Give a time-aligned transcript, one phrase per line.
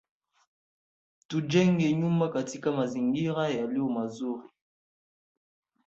[1.27, 4.49] Tujenge nyumba katika mazingira yaliyo mazuri.